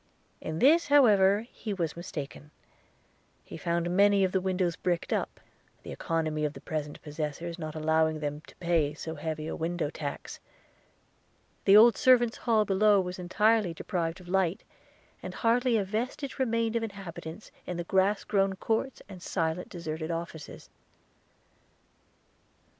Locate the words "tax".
9.91-10.39